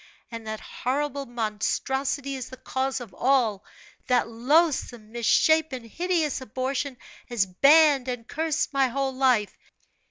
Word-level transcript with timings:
And 0.31 0.47
that 0.47 0.59
horrible 0.61 1.27
monstrosity 1.27 2.33
is 2.35 2.49
the 2.49 2.57
cause 2.57 2.99
of 3.01 3.13
all 3.13 3.63
that 4.07 4.27
loathsome, 4.27 5.11
misshapen, 5.11 5.83
hideous 5.83 6.41
abortion 6.41 6.97
has 7.29 7.45
banned 7.45 8.07
and 8.07 8.27
cursed 8.27 8.73
my 8.73 8.87
whole 8.87 9.13
life! 9.13 9.55